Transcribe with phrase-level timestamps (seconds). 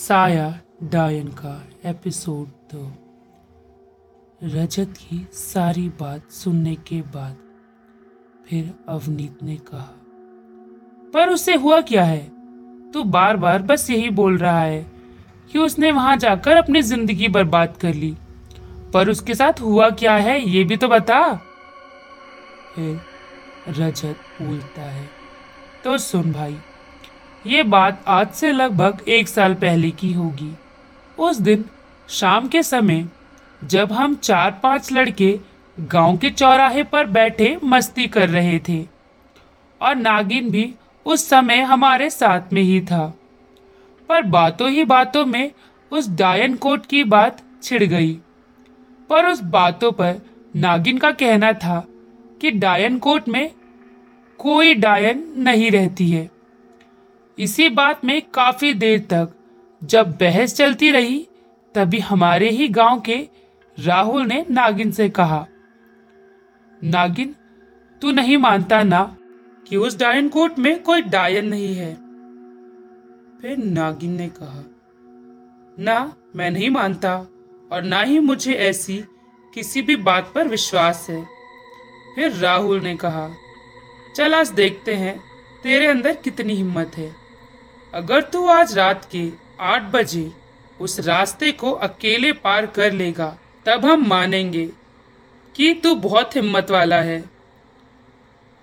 [0.00, 1.54] साया डायन का
[1.84, 2.84] एपिसोड दो।
[4.42, 7.36] रजत की सारी बात सुनने के बाद
[8.46, 9.92] फिर अवनीत ने कहा,
[11.14, 12.22] पर उससे हुआ क्या है?
[12.92, 14.82] तू बार बार बस यही बोल रहा है
[15.52, 18.16] कि उसने वहाँ जाकर अपनी ज़िंदगी बर्बाद कर ली।
[18.94, 21.22] पर उसके साथ हुआ क्या है, ये भी तो बता।
[22.74, 23.00] फिर
[23.68, 25.08] रजत बोलता है
[25.84, 26.56] तो सुन भाई
[27.46, 30.52] ये बात आज से लगभग एक साल पहले की होगी।
[31.18, 31.64] उस दिन
[32.08, 33.08] शाम के समय
[33.64, 35.38] जब हम चार पाँच लड़के
[35.78, 38.84] गाँव के चौराहे पर बैठे मस्ती कर रहे थे
[39.80, 40.74] और नागिन भी
[41.06, 43.14] उस समय हमारे साथ में ही था।
[44.08, 45.50] पर बातों ही बातों में
[45.92, 48.12] उस डायन कोट की बात छिड़ गई।
[49.10, 50.20] पर उस बातों पर
[50.56, 51.84] नागिन का कहना था
[52.40, 53.50] कि डायन कोट में
[54.38, 56.39] कोई डायन नहीं रहती है।
[57.40, 59.28] इसी बात में काफ़ी देर तक
[59.84, 61.28] जब बहस चलती रही,
[61.74, 63.28] तभी हमारे ही गाँव के
[63.78, 65.46] राहुल ने नागिन से कहा,
[66.84, 67.34] नागिन,
[68.02, 69.16] तू नहीं मानता ना
[69.68, 71.94] कि उस डायन कोट में कोई डायन नहीं है?
[73.40, 74.64] फिर नागिन ने कहा,
[75.78, 77.16] ना, मैं नहीं मानता
[77.72, 79.04] और ना ही मुझे ऐसी
[79.54, 81.26] किसी भी बात पर विश्वास है।
[82.14, 83.30] फिर राहुल ने कहा,
[84.16, 85.20] चल आज देखते हैं
[85.62, 87.19] तेरे अंदर कितनी हिम्मत है।
[87.92, 89.28] अगर तू आज रात के
[89.60, 90.30] आठ बजे
[90.80, 94.66] उस रास्ते को अकेले पार कर लेगा, तब हम मानेंगे
[95.54, 97.22] कि तू बहुत हिम्मत वाला है।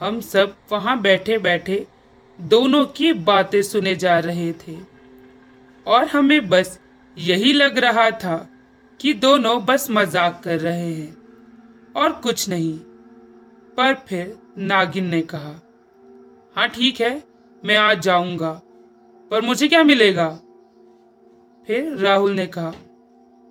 [0.00, 1.86] हम सब वहाँ बैठे बैठे
[2.38, 4.76] दोनों की बातें सुने जा रहे थे
[5.86, 6.78] और हमें बस
[7.16, 8.36] यही लग रहा था
[9.00, 12.76] कि दोनों बस मज़ाक कर रहे हैं और कुछ नहीं।
[13.76, 15.54] पर फिर नागिन ने कहा
[16.56, 17.22] हाँ ठीक है,
[17.62, 18.60] मैं आज जाऊँगा।
[19.30, 20.28] पर मुझे क्या मिलेगा?
[21.68, 22.72] फिर राहुल ने कहा,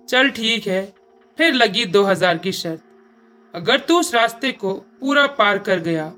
[0.08, 0.84] चल ठीक है।
[1.38, 2.82] फिर लगी दो हज़ार की शर्त।
[3.54, 6.08] अगर तू उस रास्ते को पूरा पार कर गया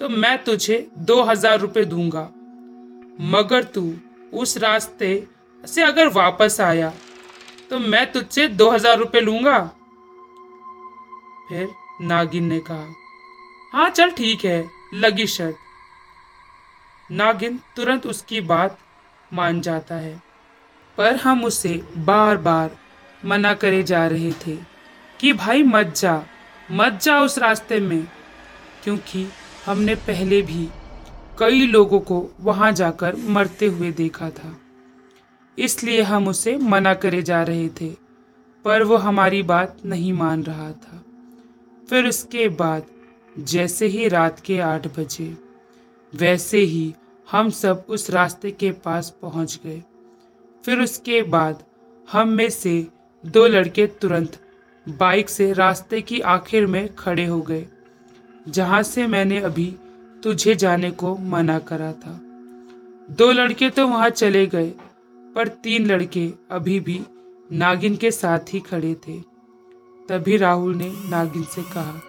[0.00, 2.22] तो मैं तुझे दो हज़ार रुपये दूँगा।
[3.28, 3.92] मगर तू
[4.32, 5.26] उस रास्ते
[5.64, 6.92] से अगर वापस आया
[7.70, 9.58] तो मैं तुझसे दो हज़ार रुपये लूँगा।
[11.48, 11.68] फिर
[12.02, 12.94] नागिन ने कहा
[13.72, 15.56] हाँ चल ठीक है। लगी शर्त।
[17.10, 18.78] नागिन तुरंत उसकी बात
[19.32, 20.22] मान जाता है।
[20.98, 22.70] पर हम उसे बार बार
[23.24, 24.56] मना करे जा रहे थे
[25.20, 26.22] कि भाई मत जा
[26.70, 28.06] मत जा उस रास्ते में,
[28.84, 29.26] क्योंकि
[29.66, 30.68] हमने पहले भी
[31.38, 34.56] कई लोगों को वहाँ जाकर मरते हुए देखा था।
[35.58, 37.88] इसलिए हम उसे मना करे जा रहे थे,
[38.64, 41.02] पर वो हमारी बात नहीं मान रहा था।
[41.90, 42.86] फिर उसके बाद
[43.38, 45.36] जैसे ही रात के आठ बजे
[46.12, 46.94] वैसे ही
[47.28, 49.82] हम सब उस रास्ते के पास पहुँच गए।
[50.64, 51.62] फिर उसके बाद
[52.08, 52.86] हम में से
[53.24, 54.38] दो लड़के तुरंत
[54.86, 57.66] बाइक से रास्ते की आखिर में खड़े हो गए,
[58.48, 59.66] जहाँ से मैंने अभी
[60.22, 62.18] तुझे जाने को मना करा था।
[63.10, 64.70] दो लड़के तो वहाँ चले गए,
[65.34, 67.00] पर तीन लड़के अभी भी
[67.52, 69.18] नागिन के साथ ही खड़े थे।
[70.08, 72.00] तभी राहुल ने नागिन से कहा,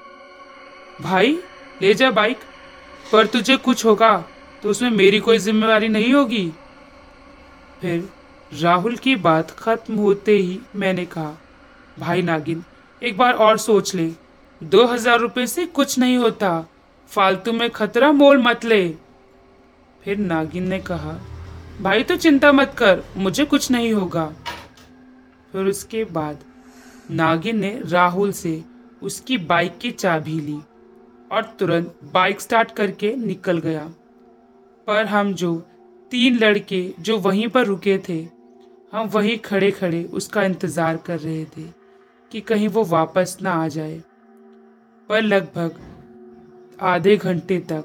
[1.01, 1.37] भाई,
[1.81, 2.37] ले जा बाइक।
[3.11, 4.17] पर तुझे कुछ होगा
[4.63, 6.51] तो उसमें मेरी कोई जिम्मेवारी नहीं होगी।
[7.81, 8.07] फिर
[8.51, 11.33] राहुल की बात खत्म होते ही मैंने कहा,
[11.99, 12.63] भाई नागिन,
[13.01, 14.09] एक बार और सोच ले।
[14.61, 16.65] दो हज़ार रुपये से कुछ नहीं होता,
[17.11, 18.87] फालतू में खतरा मोल मत ले।
[20.01, 21.17] फिर नागिन ने कहा,
[21.81, 24.25] भाई तो चिंता मत कर, मुझे कुछ नहीं होगा।
[25.53, 26.39] फिर उसके बाद
[27.11, 28.61] नागिन ने राहुल से
[29.01, 30.59] उसकी बाइक की चाबी ली।
[31.31, 33.83] और तुरंत बाइक स्टार्ट करके निकल गया।
[34.87, 35.55] पर हम जो
[36.11, 38.21] तीन लड़के जो वहीं पर रुके थे,
[38.93, 41.63] हम वहीं खड़े खड़े उसका इंतज़ार कर रहे थे
[42.31, 44.01] कि कहीं वो वापस ना आ जाए।
[45.09, 45.79] पर लगभग
[46.83, 47.83] आधे घंटे तक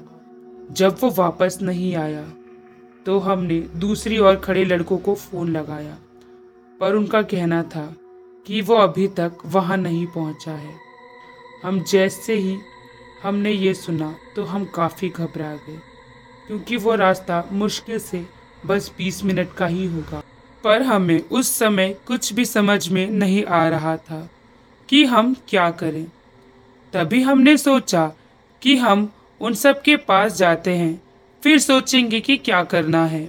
[0.71, 2.23] जब वो वापस नहीं आया
[3.05, 5.97] तो हमने दूसरी ओर खड़े लड़कों को फ़ोन लगाया।
[6.79, 7.85] पर उनका कहना था
[8.45, 10.73] कि वो अभी तक वहाँ नहीं पहुँचा है।
[11.63, 12.57] हम जैसे ही
[13.25, 15.79] हमने ये सुना तो हम काफ़ी घबरा गए,
[16.47, 18.25] क्योंकि वो रास्ता मुश्किल से
[18.65, 20.21] बस बीस मिनट का ही होगा।
[20.63, 24.19] पर हमें उस समय कुछ भी समझ में नहीं आ रहा था
[24.89, 26.05] कि हम क्या करें।
[26.93, 28.05] तभी हमने सोचा
[28.61, 29.09] कि हम
[29.41, 31.01] उन सब के पास जाते हैं,
[31.43, 33.25] फिर सोचेंगे कि क्या करना है।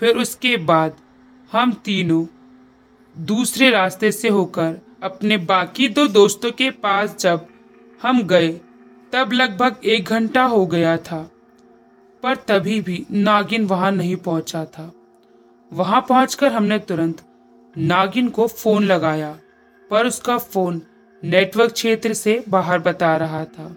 [0.00, 0.96] फिर उसके बाद
[1.52, 2.24] हम तीनों
[3.16, 7.46] दूसरे रास्ते से होकर अपने बाकी दो दोस्तों के पास जब
[8.02, 8.48] हम गए
[9.12, 11.18] तब लगभग एक घंटा हो गया था,
[12.22, 14.92] पर तभी भी नागिन वहाँ नहीं पहुँचा था।
[15.72, 17.22] वहाँ पहुंचकर हमने तुरंत
[17.74, 19.30] नागिन को फ़ोन लगाया,
[19.90, 20.80] पर उसका फ़ोन
[21.22, 23.76] नेटवर्क क्षेत्र से बाहर बता रहा था,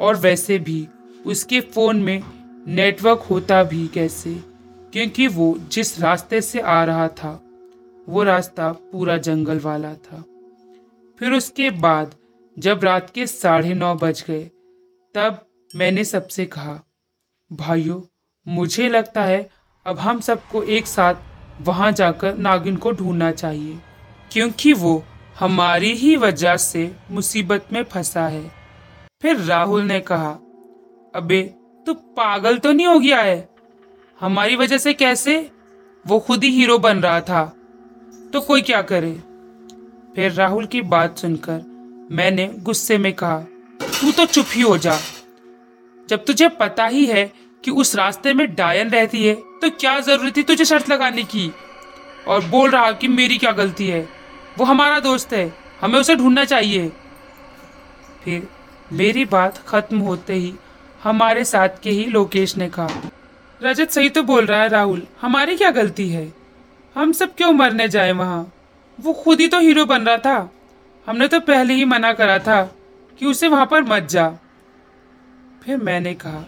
[0.00, 0.86] और वैसे भी
[1.26, 2.22] उसके फ़ोन में
[2.66, 4.34] नेटवर्क होता भी कैसे,
[4.92, 7.40] क्योंकि वो जिस रास्ते से आ रहा था,
[8.08, 10.24] वो रास्ता पूरा जंगल वाला था।
[11.20, 12.14] फिर उसके बाद
[12.56, 14.42] जब रात के साढ़े नौ बज गए,
[15.14, 15.46] तब
[15.76, 16.80] मैंने सबसे कहा,
[17.50, 18.00] भाइयों,
[18.46, 19.48] मुझे लगता है
[19.86, 21.14] अब हम सबको एक साथ
[21.60, 23.78] वहाँ जाकर नागिन को ढूंढना चाहिए,
[24.32, 25.02] क्योंकि वो
[25.40, 28.50] हमारी ही वजह से मुसीबत में फंसा है।
[29.22, 30.30] फिर राहुल ने कहा,
[31.14, 31.42] अबे,
[31.86, 33.48] तू पागल तो नहीं हो गया है?
[34.20, 35.50] हमारी वजह से कैसे?
[36.06, 37.44] वो खुद ही हीरो बन रहा था
[38.32, 39.12] तो कोई क्या करे?
[40.16, 41.71] फिर राहुल की बात सुनकर
[42.12, 43.38] मैंने गुस्से में कहा,
[44.00, 44.98] तू तो चुप ही हो जा।
[46.08, 47.24] जब तुझे पता ही है
[47.64, 51.50] कि उस रास्ते में डायन रहती है तो क्या ज़रूरत थी तुझे शर्त लगाने की?
[52.28, 54.08] और बोल रहा कि मेरी क्या गलती है?
[54.58, 56.88] वो हमारा दोस्त है, हमें उसे ढूंढना चाहिए।
[58.24, 58.46] फिर
[58.92, 60.52] मेरी बात खत्म होते ही
[61.02, 62.88] हमारे साथ के ही लोकेश ने कहा,
[63.60, 66.32] रजत, सही तो बोल रहा है राहुल, हमारी क्या गलती है?
[66.96, 68.52] हम सब क्यों मरने जाए वहाँ?
[68.98, 70.50] वो खुद ही तो हीरो बन रहा था।
[71.06, 72.76] हमने तो पहले ही मना करा था
[73.18, 74.30] कि उसे वहाँ पर मत जा।
[75.62, 76.44] फिर मैंने कहा,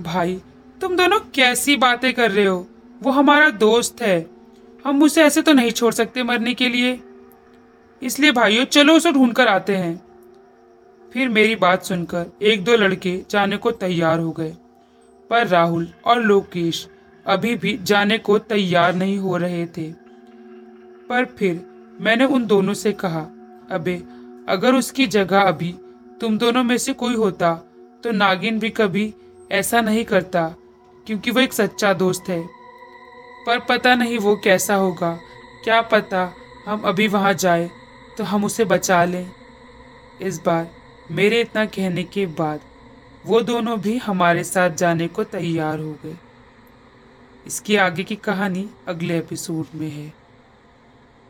[0.00, 0.42] भाई,
[0.80, 2.68] तुम दोनों कैसी बातें कर रहे हो?
[3.02, 4.30] वो हमारा दोस्त है।
[4.86, 7.00] हम उसे ऐसे तो नहीं छोड़ सकते मरने के लिए।
[8.02, 10.02] इसलिए भाइयों, चलो उसे ढूंढ कर आते हैं।
[11.12, 14.56] फिर मेरी बात सुनकर एक दो लड़के जाने को तैयार हो गए।
[15.30, 16.88] पर राहुल और लोकेश
[17.26, 19.92] अभी भी जाने को तैयार नहीं हो रहे थे।
[21.08, 21.66] पर फिर
[22.00, 23.26] मैंने उन दोनों से कहा
[23.70, 23.94] अबे,
[24.48, 25.74] अगर उसकी जगह अभी
[26.20, 27.52] तुम दोनों में से कोई होता
[28.04, 29.12] तो नागिन भी कभी
[29.52, 30.48] ऐसा नहीं करता,
[31.06, 32.42] क्योंकि वो एक सच्चा दोस्त है।
[33.46, 35.18] पर पता नहीं वो कैसा होगा।
[35.64, 36.30] क्या पता
[36.66, 37.70] हम अभी वहाँ जाए
[38.18, 39.30] तो हम उसे बचा लें।
[40.22, 40.68] इस बार
[41.10, 42.60] मेरे इतना कहने के बाद
[43.26, 46.16] वो दोनों भी हमारे साथ जाने को तैयार हो गए।
[47.46, 50.12] इसकी आगे की कहानी अगले एपिसोड में है।